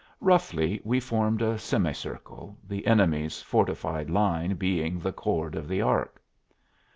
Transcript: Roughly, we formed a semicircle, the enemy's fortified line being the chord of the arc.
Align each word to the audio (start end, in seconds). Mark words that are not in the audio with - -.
Roughly, 0.19 0.81
we 0.83 0.99
formed 0.99 1.43
a 1.43 1.59
semicircle, 1.59 2.57
the 2.67 2.87
enemy's 2.87 3.39
fortified 3.39 4.09
line 4.09 4.55
being 4.55 4.97
the 4.97 5.13
chord 5.13 5.53
of 5.53 5.67
the 5.67 5.83
arc. 5.83 6.19